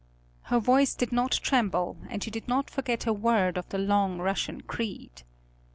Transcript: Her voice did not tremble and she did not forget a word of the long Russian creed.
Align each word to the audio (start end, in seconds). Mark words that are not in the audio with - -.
Her 0.45 0.57
voice 0.59 0.95
did 0.95 1.11
not 1.11 1.29
tremble 1.31 1.97
and 2.09 2.23
she 2.23 2.31
did 2.31 2.47
not 2.47 2.71
forget 2.71 3.05
a 3.05 3.13
word 3.13 3.55
of 3.55 3.69
the 3.69 3.77
long 3.77 4.17
Russian 4.17 4.61
creed. 4.61 5.21